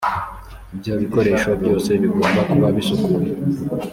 ibyo 0.73 0.93
bikoresho 1.01 1.49
byose 1.61 1.89
bigomba 2.01 2.41
kuba 2.51 2.67
bisukuye 2.75 3.29